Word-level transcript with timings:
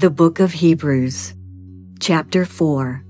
The 0.00 0.08
Book 0.08 0.40
of 0.40 0.52
Hebrews, 0.52 1.34
Chapter 1.98 2.46
4. 2.46 3.04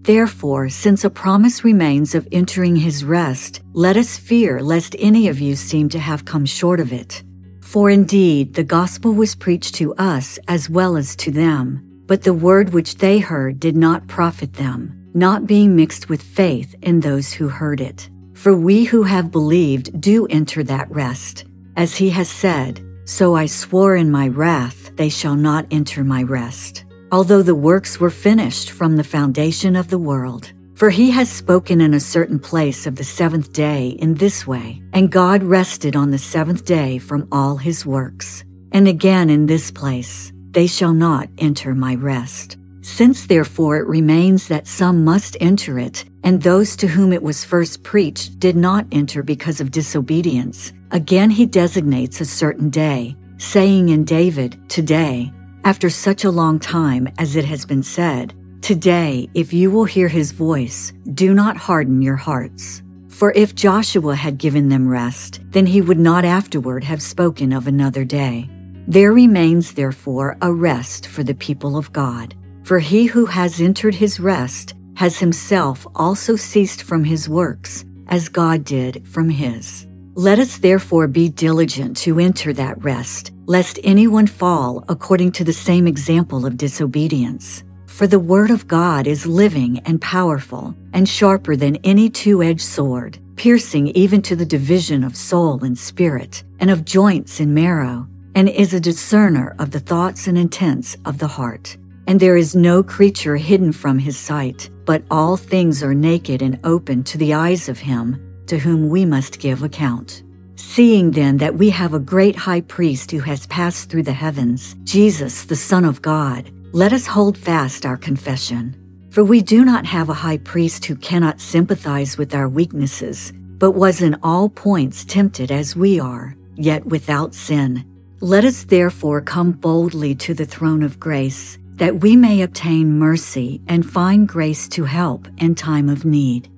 Therefore, 0.00 0.68
since 0.68 1.04
a 1.04 1.10
promise 1.10 1.62
remains 1.62 2.16
of 2.16 2.26
entering 2.32 2.74
his 2.74 3.04
rest, 3.04 3.60
let 3.72 3.96
us 3.96 4.18
fear 4.18 4.60
lest 4.60 4.96
any 4.98 5.28
of 5.28 5.38
you 5.38 5.54
seem 5.54 5.88
to 5.90 6.00
have 6.00 6.24
come 6.24 6.44
short 6.44 6.80
of 6.80 6.92
it. 6.92 7.22
For 7.60 7.88
indeed, 7.88 8.54
the 8.54 8.64
gospel 8.64 9.12
was 9.12 9.36
preached 9.36 9.76
to 9.76 9.94
us 9.94 10.40
as 10.48 10.68
well 10.68 10.96
as 10.96 11.14
to 11.22 11.30
them, 11.30 12.02
but 12.06 12.22
the 12.22 12.34
word 12.34 12.72
which 12.72 12.96
they 12.96 13.20
heard 13.20 13.60
did 13.60 13.76
not 13.76 14.08
profit 14.08 14.54
them, 14.54 15.08
not 15.14 15.46
being 15.46 15.76
mixed 15.76 16.08
with 16.08 16.20
faith 16.20 16.74
in 16.82 16.98
those 16.98 17.32
who 17.32 17.46
heard 17.46 17.80
it. 17.80 18.10
For 18.34 18.56
we 18.56 18.82
who 18.82 19.04
have 19.04 19.30
believed 19.30 20.00
do 20.00 20.26
enter 20.26 20.64
that 20.64 20.90
rest. 20.90 21.44
As 21.76 21.94
he 21.94 22.10
has 22.10 22.28
said, 22.28 22.84
So 23.04 23.36
I 23.36 23.46
swore 23.46 23.94
in 23.94 24.10
my 24.10 24.26
wrath, 24.26 24.81
they 24.96 25.08
shall 25.08 25.36
not 25.36 25.66
enter 25.70 26.04
my 26.04 26.22
rest. 26.22 26.84
Although 27.10 27.42
the 27.42 27.54
works 27.54 28.00
were 28.00 28.10
finished 28.10 28.70
from 28.70 28.96
the 28.96 29.04
foundation 29.04 29.76
of 29.76 29.88
the 29.88 29.98
world. 29.98 30.52
For 30.74 30.90
he 30.90 31.10
has 31.10 31.30
spoken 31.30 31.80
in 31.80 31.94
a 31.94 32.00
certain 32.00 32.40
place 32.40 32.86
of 32.86 32.96
the 32.96 33.04
seventh 33.04 33.52
day 33.52 33.90
in 34.00 34.14
this 34.14 34.46
way, 34.46 34.82
and 34.92 35.12
God 35.12 35.42
rested 35.42 35.94
on 35.94 36.10
the 36.10 36.18
seventh 36.18 36.64
day 36.64 36.98
from 36.98 37.28
all 37.30 37.56
his 37.56 37.86
works. 37.86 38.42
And 38.72 38.88
again 38.88 39.30
in 39.30 39.46
this 39.46 39.70
place, 39.70 40.32
they 40.50 40.66
shall 40.66 40.92
not 40.92 41.28
enter 41.38 41.74
my 41.74 41.94
rest. 41.94 42.56
Since 42.80 43.26
therefore 43.26 43.76
it 43.76 43.86
remains 43.86 44.48
that 44.48 44.66
some 44.66 45.04
must 45.04 45.36
enter 45.40 45.78
it, 45.78 46.04
and 46.24 46.42
those 46.42 46.74
to 46.76 46.88
whom 46.88 47.12
it 47.12 47.22
was 47.22 47.44
first 47.44 47.84
preached 47.84 48.40
did 48.40 48.56
not 48.56 48.86
enter 48.90 49.22
because 49.22 49.60
of 49.60 49.70
disobedience, 49.70 50.72
again 50.90 51.30
he 51.30 51.46
designates 51.46 52.20
a 52.20 52.24
certain 52.24 52.70
day, 52.70 53.16
saying 53.42 53.88
in 53.88 54.04
David, 54.04 54.56
Today, 54.68 55.32
after 55.64 55.90
such 55.90 56.24
a 56.24 56.30
long 56.30 56.60
time 56.60 57.08
as 57.18 57.34
it 57.34 57.44
has 57.44 57.66
been 57.66 57.82
said, 57.82 58.32
Today, 58.62 59.28
if 59.34 59.52
you 59.52 59.70
will 59.70 59.84
hear 59.84 60.06
his 60.06 60.30
voice, 60.30 60.92
do 61.14 61.34
not 61.34 61.56
harden 61.56 62.00
your 62.00 62.16
hearts. 62.16 62.82
For 63.08 63.32
if 63.32 63.56
Joshua 63.56 64.14
had 64.14 64.38
given 64.38 64.68
them 64.68 64.88
rest, 64.88 65.40
then 65.50 65.66
he 65.66 65.80
would 65.80 65.98
not 65.98 66.24
afterward 66.24 66.84
have 66.84 67.02
spoken 67.02 67.52
of 67.52 67.66
another 67.66 68.04
day. 68.04 68.48
There 68.86 69.12
remains 69.12 69.72
therefore 69.74 70.36
a 70.40 70.52
rest 70.52 71.08
for 71.08 71.24
the 71.24 71.34
people 71.34 71.76
of 71.76 71.92
God. 71.92 72.36
For 72.62 72.78
he 72.78 73.06
who 73.06 73.26
has 73.26 73.60
entered 73.60 73.96
his 73.96 74.20
rest 74.20 74.74
has 74.94 75.18
himself 75.18 75.84
also 75.96 76.36
ceased 76.36 76.84
from 76.84 77.02
his 77.02 77.28
works, 77.28 77.84
as 78.06 78.28
God 78.28 78.62
did 78.62 79.06
from 79.06 79.28
his. 79.28 79.88
Let 80.14 80.38
us 80.38 80.58
therefore 80.58 81.06
be 81.06 81.30
diligent 81.30 81.96
to 81.98 82.18
enter 82.18 82.52
that 82.52 82.84
rest, 82.84 83.32
lest 83.46 83.78
anyone 83.82 84.26
fall 84.26 84.84
according 84.90 85.32
to 85.32 85.44
the 85.44 85.54
same 85.54 85.86
example 85.86 86.44
of 86.44 86.58
disobedience. 86.58 87.64
For 87.86 88.06
the 88.06 88.18
word 88.18 88.50
of 88.50 88.68
God 88.68 89.06
is 89.06 89.24
living 89.24 89.78
and 89.86 90.02
powerful, 90.02 90.74
and 90.92 91.08
sharper 91.08 91.56
than 91.56 91.76
any 91.76 92.10
two 92.10 92.42
edged 92.42 92.60
sword, 92.60 93.20
piercing 93.36 93.88
even 93.88 94.20
to 94.22 94.36
the 94.36 94.44
division 94.44 95.02
of 95.02 95.16
soul 95.16 95.64
and 95.64 95.78
spirit, 95.78 96.44
and 96.60 96.70
of 96.70 96.84
joints 96.84 97.40
and 97.40 97.54
marrow, 97.54 98.06
and 98.34 98.50
is 98.50 98.74
a 98.74 98.80
discerner 98.80 99.56
of 99.58 99.70
the 99.70 99.80
thoughts 99.80 100.26
and 100.26 100.36
intents 100.36 100.94
of 101.06 101.16
the 101.16 101.26
heart. 101.26 101.78
And 102.06 102.20
there 102.20 102.36
is 102.36 102.54
no 102.54 102.82
creature 102.82 103.36
hidden 103.36 103.72
from 103.72 103.98
his 103.98 104.18
sight, 104.18 104.68
but 104.84 105.04
all 105.10 105.38
things 105.38 105.82
are 105.82 105.94
naked 105.94 106.42
and 106.42 106.60
open 106.64 107.02
to 107.04 107.16
the 107.16 107.32
eyes 107.32 107.70
of 107.70 107.78
him 107.78 108.28
to 108.46 108.58
whom 108.58 108.88
we 108.88 109.04
must 109.04 109.40
give 109.40 109.62
account. 109.62 110.22
Seeing 110.56 111.10
then 111.10 111.36
that 111.38 111.54
we 111.54 111.70
have 111.70 111.94
a 111.94 111.98
great 111.98 112.36
high 112.36 112.62
priest 112.62 113.10
who 113.10 113.20
has 113.20 113.46
passed 113.48 113.90
through 113.90 114.04
the 114.04 114.12
heavens, 114.12 114.74
Jesus, 114.84 115.44
the 115.44 115.56
Son 115.56 115.84
of 115.84 116.02
God, 116.02 116.50
let 116.72 116.92
us 116.92 117.06
hold 117.06 117.36
fast 117.36 117.84
our 117.84 117.96
confession. 117.96 118.76
For 119.10 119.22
we 119.22 119.42
do 119.42 119.64
not 119.64 119.84
have 119.84 120.08
a 120.08 120.14
high 120.14 120.38
priest 120.38 120.86
who 120.86 120.96
cannot 120.96 121.40
sympathize 121.40 122.16
with 122.16 122.34
our 122.34 122.48
weaknesses, 122.48 123.32
but 123.58 123.72
was 123.72 124.00
in 124.00 124.16
all 124.22 124.48
points 124.48 125.04
tempted 125.04 125.50
as 125.50 125.76
we 125.76 126.00
are, 126.00 126.34
yet 126.56 126.86
without 126.86 127.34
sin. 127.34 127.84
Let 128.20 128.44
us 128.44 128.64
therefore 128.64 129.20
come 129.20 129.52
boldly 129.52 130.14
to 130.14 130.32
the 130.32 130.46
throne 130.46 130.82
of 130.82 130.98
grace 130.98 131.58
that 131.74 132.00
we 132.00 132.14
may 132.14 132.42
obtain 132.42 132.98
mercy 132.98 133.60
and 133.66 133.84
find 133.84 134.28
grace 134.28 134.68
to 134.68 134.84
help 134.84 135.26
in 135.38 135.54
time 135.54 135.88
of 135.88 136.04
need. 136.04 136.48